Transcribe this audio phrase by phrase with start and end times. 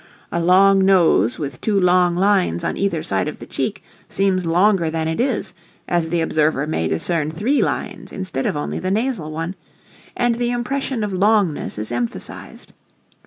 [0.31, 4.89] A long nose with two long lines on either side of the cheek seems longer
[4.89, 5.53] than it is,
[5.87, 9.53] as the observer may discern three lines instead of only the nasal one,
[10.17, 12.73] and the impression of longness is emphasized.